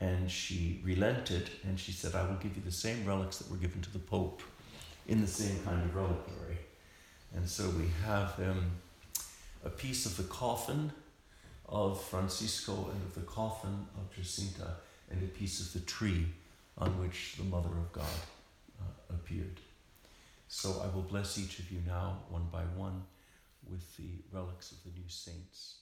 And 0.00 0.30
she 0.30 0.82
relented 0.84 1.48
and 1.64 1.80
she 1.80 1.92
said, 1.92 2.14
I 2.14 2.26
will 2.26 2.36
give 2.36 2.56
you 2.56 2.62
the 2.62 2.72
same 2.72 3.06
relics 3.06 3.38
that 3.38 3.50
were 3.50 3.56
given 3.56 3.80
to 3.80 3.92
the 3.92 3.98
Pope 3.98 4.42
in 5.08 5.20
the 5.20 5.26
same 5.26 5.58
kind 5.64 5.82
of 5.82 5.94
reliquary. 5.94 6.58
And 7.34 7.48
so 7.48 7.70
we 7.70 7.86
have 8.04 8.38
um, 8.40 8.70
a 9.64 9.70
piece 9.70 10.06
of 10.06 10.16
the 10.16 10.24
coffin 10.24 10.92
of 11.66 12.02
Francisco 12.02 12.90
and 12.92 13.02
of 13.02 13.14
the 13.14 13.22
coffin 13.22 13.86
of 13.96 14.14
Jacinta 14.14 14.74
and 15.10 15.22
a 15.22 15.26
piece 15.26 15.60
of 15.60 15.72
the 15.72 15.80
tree 15.80 16.26
on 16.76 16.98
which 17.00 17.36
the 17.38 17.44
Mother 17.44 17.70
of 17.70 17.92
God 17.92 18.20
uh, 18.80 19.14
appeared. 19.14 19.60
So 20.48 20.82
I 20.82 20.94
will 20.94 21.02
bless 21.02 21.38
each 21.38 21.58
of 21.58 21.70
you 21.70 21.80
now, 21.86 22.18
one 22.28 22.46
by 22.52 22.62
one, 22.76 23.02
with 23.70 23.96
the 23.96 24.36
relics 24.36 24.72
of 24.72 24.78
the 24.84 24.90
new 24.90 25.08
saints. 25.08 25.76